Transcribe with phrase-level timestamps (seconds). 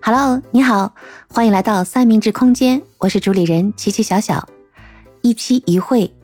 [0.00, 0.94] Hello，你好，
[1.28, 4.48] 欢迎来到三明治空间，我是主理人琪琪小小。
[5.22, 6.14] 一期一会，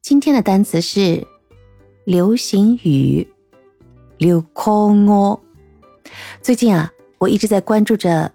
[0.00, 1.26] 今天的单词是
[2.04, 3.26] 流行语，
[4.18, 5.40] 流行哦。
[6.40, 8.32] 最近啊，我一直在关注着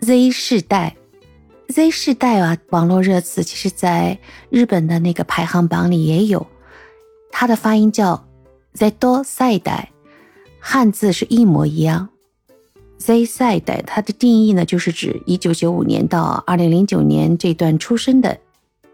[0.00, 0.96] Z 世代
[1.68, 4.18] ，Z 世代啊，网络热词，其实在
[4.50, 6.46] 日本的那个排行榜里也有，
[7.30, 8.26] 它的发音叫
[8.74, 9.92] Z 多世代，
[10.58, 12.08] 汉字是一模一样。
[13.04, 18.38] Z 世代，它的定义呢，就是指一九九五年到二零零九年这段出生的，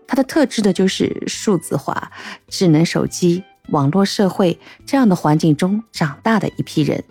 [0.05, 2.10] 它的特质呢，就是数字化、
[2.48, 7.04] 智能手机、网络社会这样的环境中长大的一批人。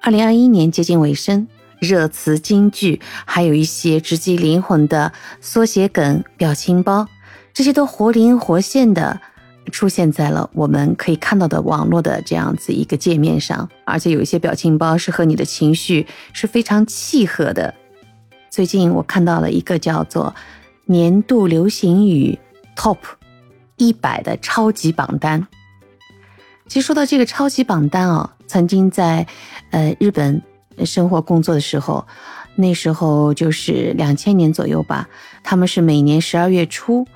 [0.00, 1.48] 二零二一年接近尾声，
[1.80, 7.08] 热词、金句，还有一些直击灵魂的缩写梗、表情包，
[7.52, 9.20] 这些都活灵活现的。
[9.68, 17.74] 出现在了我们可以看到的网络的这样子一个界面上，而且有一些表情包是和你的情绪是非常契合的。
[18.50, 20.34] 最近我看到了一个叫做
[20.86, 22.38] “年度流行语
[22.74, 22.98] Top
[23.76, 25.46] 一百”的超级榜单。
[26.66, 29.26] 其实说到这个超级榜单哦，曾经在
[29.70, 30.42] 呃日本
[30.84, 32.06] 生活工作的时候，
[32.56, 35.08] 那时候就是两千年左右吧，
[35.42, 37.06] 他们是每年十二月初，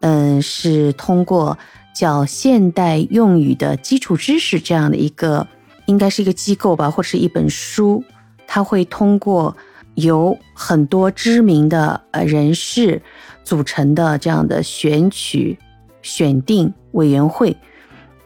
[0.00, 1.56] 嗯，是通过。
[1.96, 5.48] 叫现代用语的基础知识这样的一个，
[5.86, 8.04] 应该是一个机构吧，或者是一本书，
[8.46, 9.56] 它会通过
[9.94, 13.00] 由很多知名的呃人士
[13.44, 15.58] 组成的这样的选取
[16.02, 17.56] 选定委员会，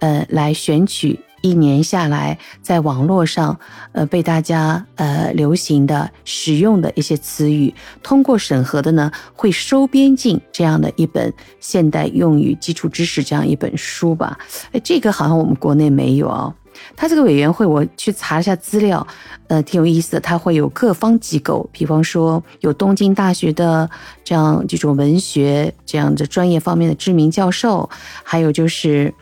[0.00, 1.20] 呃，来选取。
[1.42, 3.58] 一年下来，在网络上，
[3.92, 14.38] 呃，被大家呃流行的使用的一些词语，通过审核的呢，会收编进这样的一本现代用语基础知识这样一本书吧。
[14.72, 16.55] 哎，这个好像我们国内没有哦。
[16.97, 19.06] 他这个委员会，我去查一下资料，
[19.48, 20.20] 呃，挺有意思的。
[20.20, 23.88] 他会有各方机构，比方说有东京大学的
[24.25, 27.88] 这样这种文学这样的专业方面的知名教授，
[28.22, 29.12] 还有就是。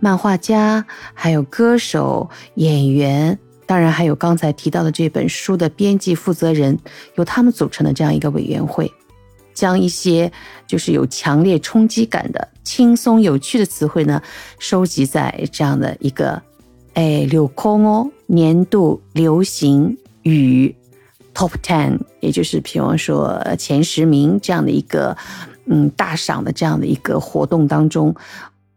[0.00, 0.84] 漫画家，
[1.14, 6.78] 还有歌手、演员，当然还有刚才提到的这本书的编辑负责人，
[7.14, 8.90] 由他们组成的这样一个委员会，
[9.54, 10.30] 将一些
[10.66, 14.20] 就是有强烈冲击感的、轻松有趣的词汇呢，
[14.58, 16.42] 收集在这样的一个，
[16.94, 20.74] 哎，流空哦年度流行语
[21.34, 25.16] Top Ten，也就是比方说前十名这样的一个，
[25.66, 28.14] 嗯，大赏的这样的一个活动当中。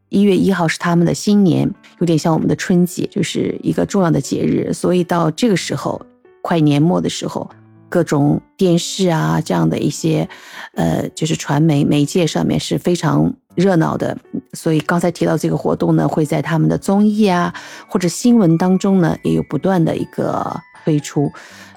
[0.10, 4.72] 一月一号是他们的新年，有点像我们的春节，就是一个重要的节日。
[4.72, 6.02] 所以到这个时候，
[6.42, 7.50] 快年末的时候，
[7.90, 10.28] 各种电视啊这样的一些，
[10.74, 14.18] 呃，就是传媒媒介上面是非常热闹的。
[14.54, 17.54] 所以刚才提到这个活动呢，会在他们的综艺啊
[17.90, 21.32] 或者新闻当中呢，也有不断的一个推出，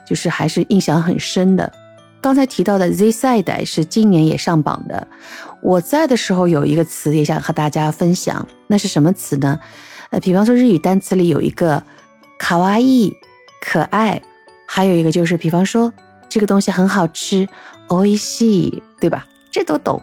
[0.06, 1.72] 就是还是印象很深的。
[2.21, 5.07] 刚才提到的 Z 世代是今年也上榜的。
[5.61, 9.59] 我在的时候有一个词也想和大家分享，那是什么词呢？
[10.09, 11.83] 呃，比方说日语单词里有一个
[12.39, 13.13] 卡哇伊，
[13.61, 14.21] 可爱，
[14.67, 15.91] 还有一个就是比方说
[16.29, 17.47] 这个东西很好吃，
[17.89, 19.25] おいしい，对吧？
[19.51, 20.01] 这都懂。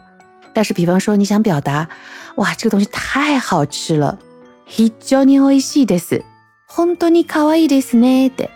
[0.52, 1.88] 但是比方说你想表达，
[2.36, 4.18] 哇，这个东西太好吃了，
[4.66, 6.22] 非常においしいです。
[6.66, 8.30] 本当に可愛いですね。
[8.36, 8.48] 的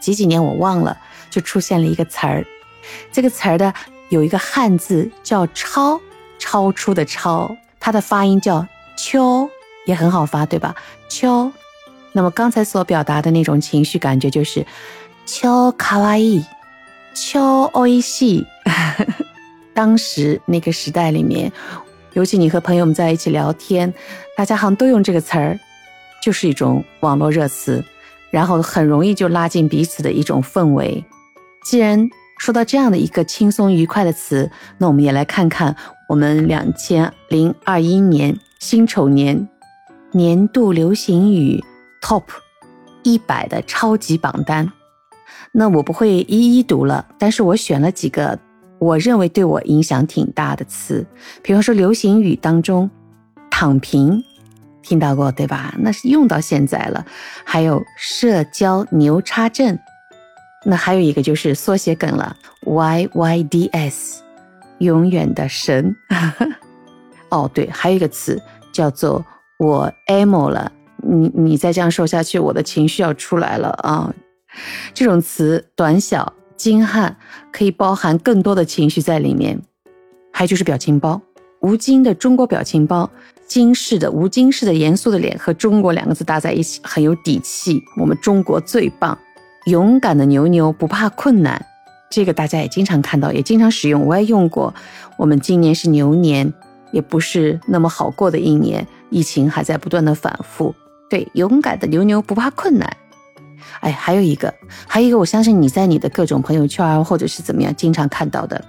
[0.00, 0.96] 几几年我忘了，
[1.30, 2.46] 就出现了一个词儿。
[3.10, 3.72] 这个词儿的
[4.08, 6.00] 有一个汉字叫“超”，
[6.38, 9.48] 超出的“超”，它的发音叫“秋”，
[9.86, 10.74] 也很好发，对吧？
[11.08, 11.52] 秋。
[12.12, 14.66] 那么刚才所表达的那种情绪感觉就是“
[15.24, 16.44] 秋卡哇伊，
[17.14, 18.46] 秋おいしい”。
[19.74, 21.50] 当时那个时代里面，
[22.12, 23.92] 尤其你和朋友们在一起聊天，
[24.36, 25.58] 大家好像都用这个词儿，
[26.22, 27.82] 就是一种网络热词，
[28.30, 31.02] 然后很容易就拉近彼此的一种氛围。
[31.64, 35.75] 既然 说到这样的一个轻松愉快的词，那我们也来看看
[36.07, 39.47] 我们两千零二一年辛丑年
[40.11, 41.63] 年度流行语
[42.01, 42.23] Top
[43.03, 44.71] 一百的超级榜单。
[45.51, 48.37] 那我不会一一读了，但是我选了几个
[48.79, 51.05] 我认为对我影响挺大的词，
[51.41, 52.89] 比方说流行语当中
[53.49, 54.23] “躺平”，
[54.83, 55.73] 听到过对吧？
[55.79, 57.05] 那是用到现在了。
[57.43, 59.77] 还有社交牛叉症。
[60.69, 62.35] 那还有一个就是缩写梗了
[62.65, 64.21] ，Y Y D S，
[64.79, 65.95] 永远的神。
[67.31, 68.37] 哦，对，还有一个词
[68.73, 69.25] 叫做
[69.59, 70.69] 我 emo 了。
[71.01, 74.13] 你你再这样说下去，我的情绪要出来了啊！
[74.93, 77.15] 这种词短小精悍，
[77.53, 79.57] 可以包含更多的情绪在里面。
[80.33, 81.21] 还有就是表情包，
[81.61, 83.09] 吴京的中国表情包，
[83.47, 87.81] 京式的吴京式的严肃的脸和中国两个字搭在一起，很有底气。
[88.01, 89.17] 我们中国最棒。
[89.67, 91.65] 勇敢的牛牛不怕困难，
[92.09, 94.73] 这个大家也经常看到，也经常使用，我也用过。
[95.17, 96.53] 我们今年是牛年，
[96.93, 100.73] 也不是那么好过的一年，疫情还在不断的反复。
[101.09, 102.89] 对，勇敢的牛牛不怕困难。
[103.81, 104.53] 哎，还有一个，
[104.87, 108.63] 还有一个，我相信你在你的各种朋友圈或者是怎么样，经常看到的。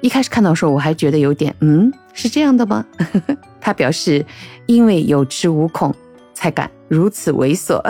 [0.00, 2.82] 一开始看到的时候，我还觉得有点，嗯，是这样的吗？
[3.60, 4.24] 他表示，
[4.64, 5.94] 因为有恃无恐，
[6.32, 7.82] 才敢如此猥琐，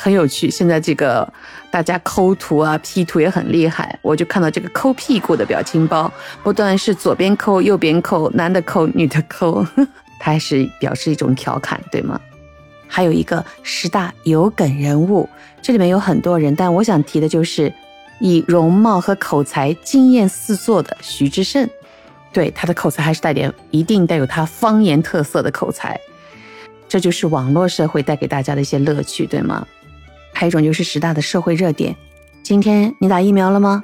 [0.00, 0.48] 很有趣。
[0.48, 1.30] 现在这个
[1.70, 6.10] 大家抠图啊、P 图也很厉害，我就看到这个抠屁股的表情包，
[6.44, 9.66] 不断是左边抠、右边抠，男的抠、女的抠，
[10.20, 12.20] 他还是表示一种调侃，对吗？
[12.86, 15.28] 还有一个十大有梗人物，
[15.60, 17.72] 这里面有很多人，但我想提的就是
[18.20, 21.68] 以容貌和口才惊艳四座的徐志胜。
[22.32, 25.98] 对他的口才还是带点，一定带有他方言特色的口才。
[26.86, 29.66] 这就是网络社会带给大家的一些乐趣，对吗？
[30.38, 31.96] 还有一种就是十大的社会热点。
[32.44, 33.82] 今天你打疫苗了吗？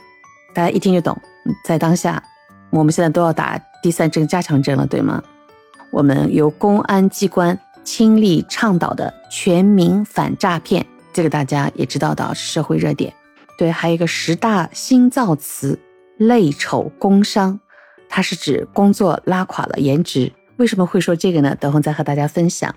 [0.54, 1.20] 大家一听就懂。
[1.64, 2.22] 在当下，
[2.70, 5.20] 我们现在都要打第三针加强针了，对吗？
[5.90, 7.58] 我们由公安机关。
[7.82, 13.12] 倾力倡导的全民反诈骗，这个大家也知道的是社会热点。
[13.58, 15.78] 对，还有一个十大新造词
[16.16, 17.60] “累丑工伤”，
[18.08, 20.32] 它是指工作拉垮了颜值。
[20.56, 21.54] 为什么会说这个呢？
[21.56, 22.74] 等会再和大家分享。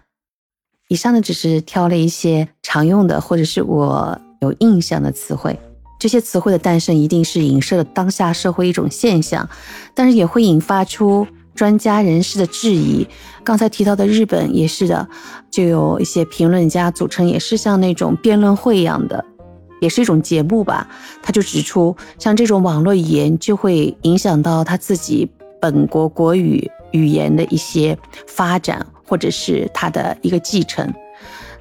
[0.90, 5.60] 以上呢，只是挑了一些常用的或者是我有印象的词汇。
[6.00, 9.50] 这些词汇的诞生，一定是影射了当下社会一种现象，
[9.94, 11.28] 但是也会引发出。
[11.56, 13.08] 专家人士的质疑，
[13.44, 15.08] 刚才提到的日本也是的，
[15.50, 19.26] 就有一些评论家组成，也是像那种辩论会一样的，
[19.82, 20.88] 也是一种节目吧。
[21.24, 25.28] 他就指出，像这种网络语言就会影响到他自己
[25.60, 27.98] 本国国语语言的一些
[28.28, 30.94] 发展，或者是他的一个继承。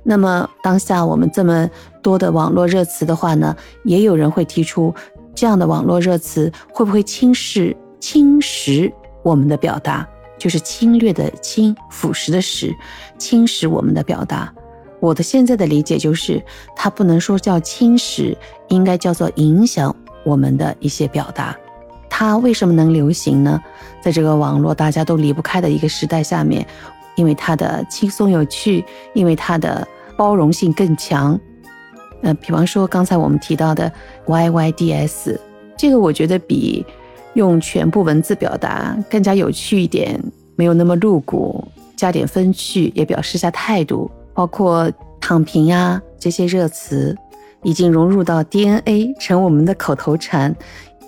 [0.02, 1.68] 那么当下我们这么
[2.02, 4.94] 多的网络热词的话呢，也有人会提出，
[5.34, 8.92] 这样的网络热词会不会侵蚀侵蚀？
[9.22, 10.08] 我们的表达
[10.38, 12.72] 就是侵略的侵，腐蚀的蚀，
[13.18, 14.52] 侵蚀我们的表达。
[15.00, 16.40] 我的现在的理解就是，
[16.76, 18.36] 它不能说叫侵蚀，
[18.68, 19.94] 应该叫做影响
[20.24, 21.56] 我们的一些表达。
[22.08, 23.60] 它为什么能流行呢？
[24.00, 26.66] 在这个网络大家都离不开的一个时代下面，
[27.16, 28.84] 因为它的轻松有趣，
[29.14, 29.86] 因为它的
[30.16, 31.38] 包容性更强。
[32.22, 33.90] 呃，比方说刚才我们提到的
[34.26, 35.36] YYDS，
[35.76, 36.86] 这个我觉得比。
[37.34, 40.18] 用全部文字表达更加有趣一点，
[40.56, 41.62] 没有那么露骨，
[41.94, 44.10] 加点分趣，也表示下态度。
[44.32, 44.90] 包括
[45.20, 47.14] 躺平呀这些热词，
[47.62, 50.56] 已经融入到 DNA，成我们的口头禅。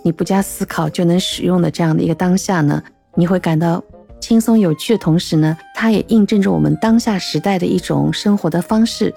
[0.03, 2.83] 你不加思考就能使用的这样的一个当下呢，
[3.15, 3.83] 你会感到
[4.21, 9.15] 轻松有趣的同时呢，它也印证着我们当下时代的一种生活的方式。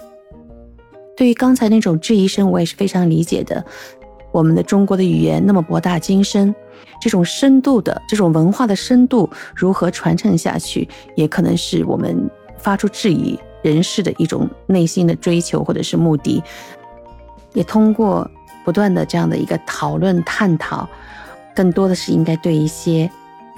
[1.17, 3.63] 对于刚才那种质疑声，我也是非常理解的。
[4.31, 6.53] 我们的中国的语言那么博大精深。
[6.99, 16.41] 这种深度的这种文化的深度如何传承下去，也可能是我们发出质疑人士的一种内心的追求或者是目的。
[17.53, 18.29] 也通过
[18.63, 20.87] 不断的这样的一个讨论探讨，
[21.55, 23.09] 更多的是应该对一些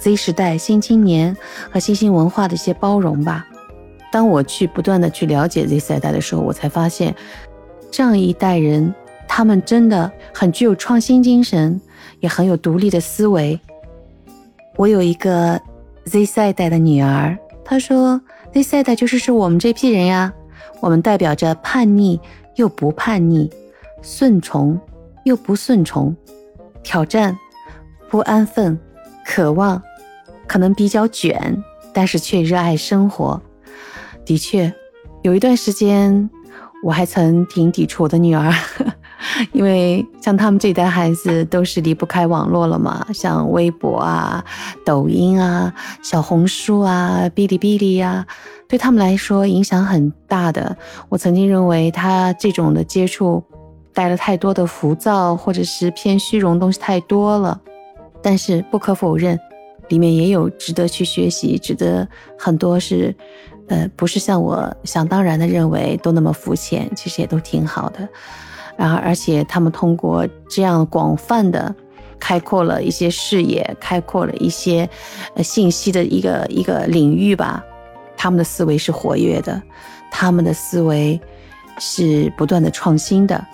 [0.03, 1.33] Z 时代新青年
[1.71, 3.47] 和新兴文化的一些包容吧。
[4.11, 7.15] 当我去不断的去了解 Z 世代的时候，我才发现，
[7.89, 8.93] 这样一代人，
[9.29, 11.79] 他们真的很具有创新精神。
[12.19, 13.59] 也很有独立的思维。
[14.77, 15.59] 我有一个
[16.05, 18.19] Z 世代的女儿，她说
[18.53, 20.33] Z 世代就是是我们这批人呀，
[20.79, 22.19] 我们代表着叛逆
[22.55, 23.49] 又不叛逆，
[24.01, 24.79] 顺从
[25.25, 26.15] 又不顺从，
[26.81, 27.37] 挑战
[28.09, 28.79] 不安分，
[29.25, 29.81] 渴望
[30.47, 33.41] 可能比较卷，但是却热爱生活。
[34.25, 34.73] 的确，
[35.21, 36.29] 有一段时间
[36.83, 38.53] 我还曾挺抵触我的女儿。
[39.53, 44.43] 因为像他们这代孩子都是离不开网络了嘛，像微博啊、
[44.85, 48.27] 抖音啊、小红书啊、哔哩哔哩呀，
[48.67, 50.75] 对他们来说影响很大的。
[51.07, 53.41] 我曾经认为他这种的接触
[53.93, 57.61] 带了太多的浮躁，或者是偏虚荣东西太多了。
[58.21, 59.39] 但是不可否认，
[59.93, 63.15] 里面也有值得去学习，值得很多是，
[63.67, 68.09] 呃，不是像我想当然的认为都那么肤浅，其实也都挺好的。
[68.75, 71.75] 然后，而且他们通过这样广泛的
[72.19, 74.89] 开阔了一些视野，开阔了一些
[75.35, 77.63] 呃信息的一个一个领域吧。
[78.17, 79.61] 他们的思维是活跃的，
[80.09, 81.21] 他们的思维
[81.77, 83.45] 是不断的创新的。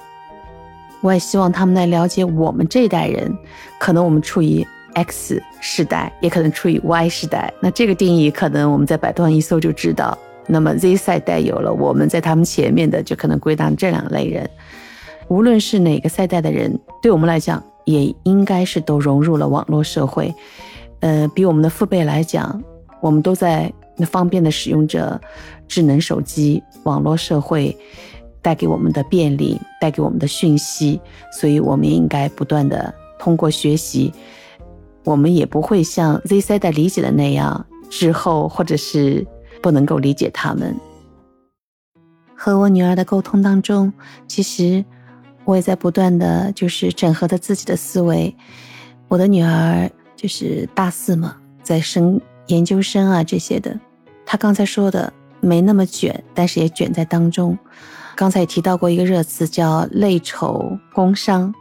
[1.01, 3.38] 我也希望他们来了解我们这一代人，
[3.77, 4.65] 可能我们处于
[5.03, 7.53] X 时代，也可能处于 Y 时代。
[7.62, 10.18] 那这个定义可能我们在百度上一搜就知道。
[10.48, 14.50] 那么 Z 赛代有了，我们在他们前面的就可能归纳这两类人。
[15.27, 20.34] 无论是哪个赛代的人，对我们来讲，也应该是都融入了网络社会。
[21.01, 22.62] 呃，比我们的父辈来讲，
[23.00, 23.72] 我们都在
[24.08, 25.22] 方便的使用着
[25.68, 27.77] 智能手机、网络社会
[28.41, 31.00] 带给我们的便利，带给我们的讯息，
[31.32, 34.12] 所以我们也应该不断的通过学习，
[35.03, 39.25] 我们也不会像 Z 赛代理解的那样滞后，或者是
[39.62, 40.75] 不能够理解他们。
[42.36, 43.91] 和我女儿的沟通当中，
[44.27, 44.84] 其实。
[45.46, 48.36] 我也在不断的就是整合着自己的思维。
[49.08, 53.79] 我的女儿就是大四嘛，在升研究生啊这些的。
[54.27, 57.58] 她刚才说的没那么卷，但是也卷在当中。
[58.15, 61.51] 刚才也提到过一个热词叫“累丑工伤”。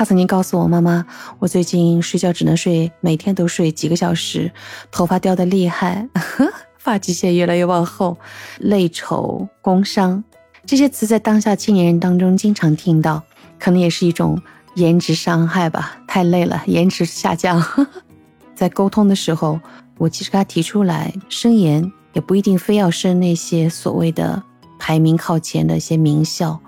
[0.00, 1.04] 她曾经告诉我妈妈，
[1.38, 4.50] 我最近睡觉只能睡，每天都睡几个小时，
[4.90, 6.08] 头发掉的厉害，
[6.78, 8.16] 发际线越来越往后，
[8.60, 10.24] 累丑工伤
[10.64, 13.22] 这些词在当下青年人当中经常听到。
[13.58, 14.40] 可能也是一种
[14.76, 17.62] 颜值伤害吧，太累了，颜值下降。
[18.56, 19.60] 在沟通的时候，
[19.98, 24.42] 我其实给他提出来，升研也不一定非要升那些所谓的
[24.78, 26.58] 排名靠前的一些名校。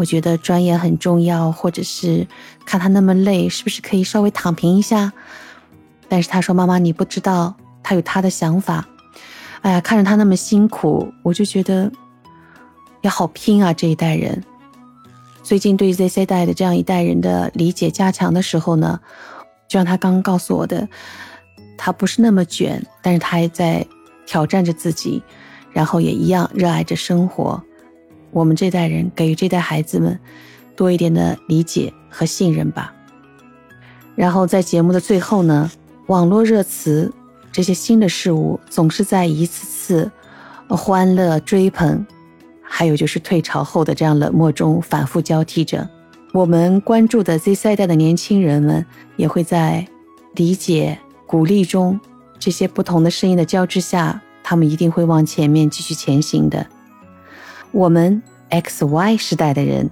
[0.00, 2.26] 我觉得专业很重要，或者是
[2.64, 5.12] 看他那么累，是不是可以稍微躺平一下？
[6.08, 8.88] 但是他说：“妈妈，你不知道，他有他的想法。”
[9.60, 11.92] 哎呀，看着他那么辛苦，我就觉得
[13.02, 14.42] 也好拼啊，这一代人。
[15.42, 18.98] 最近对 Z C 代的这样一代人的理解加强的时候呢，
[19.68, 20.88] 就像他刚刚告诉我的，
[21.76, 23.86] 他不是那么卷，但是他还在
[24.24, 25.22] 挑战着自己，
[25.72, 27.62] 然后也一样热爱着生活。
[28.30, 30.18] 我们这代人给予这代孩子们
[30.76, 32.94] 多一点的理解和信任吧。
[34.14, 35.70] 然后在节目的最后呢，
[36.06, 37.12] 网络热词
[37.50, 40.10] 这些新的事物总是在一次次
[40.68, 42.06] 欢乐追捧。
[42.72, 45.90] 还有就是退潮后的这样冷漠中反复交替着，
[46.32, 49.84] 我们关注的 Z 赛代的年轻人们也会在
[50.36, 50.96] 理解、
[51.26, 51.98] 鼓励中，
[52.38, 56.64] 这些不同的声音的交织下，他们一定会往前面继续前行的。
[57.72, 59.88] 我们 X Y 时代的人，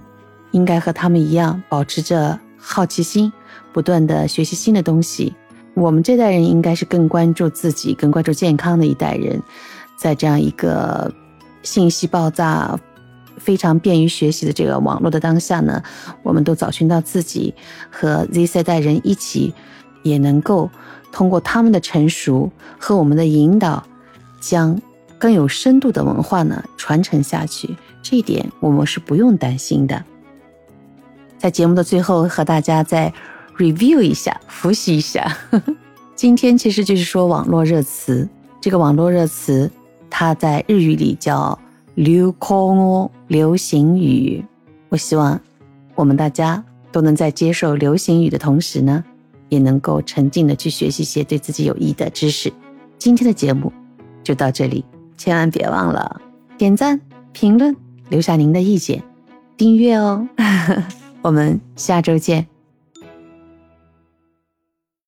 [0.51, 3.31] 应该和他们一样，保持着好奇心，
[3.73, 5.33] 不断的学习新的东西。
[5.73, 9.41] 我们这代人应该是更关注自己、更关注健康的一代人，
[9.97, 11.13] 在这样一个。
[11.61, 12.79] 信息爆炸，
[13.37, 15.83] 非常便于学习的这个网络的当下呢，
[16.23, 17.53] 我们都找寻到自己
[17.91, 19.53] 和 Z 世代人一起，
[20.01, 20.69] 也能够
[21.11, 23.85] 通过他们的成熟和我们的引导，
[24.39, 24.81] 将
[25.19, 27.75] 更有深度的文化呢传承下去。
[28.01, 30.03] 这一点我们是不用担心的。
[31.37, 33.13] 在节目的最后，和大家再
[33.57, 35.37] review 一下，复习一下。
[36.15, 38.27] 今天其实就是说网络热词，
[38.59, 39.69] 这个网络热词。
[40.09, 41.57] 它在日语里叫
[41.93, 44.43] “流行流行语”。
[44.89, 45.39] 我希望
[45.93, 46.61] 我们大家
[46.91, 49.03] 都能在接受流行语的同时呢，
[49.49, 52.51] 也能够沉浸的去学习一些对自己有益的知识。
[52.97, 53.71] 今天的节目
[54.23, 54.83] 就到这里，
[55.19, 56.21] 千万别忘了
[56.57, 56.99] 点赞、
[57.33, 57.75] 评论、
[58.07, 59.03] 留下您的意见、
[59.57, 60.25] 订阅哦。
[61.21, 62.58] 我们下周见。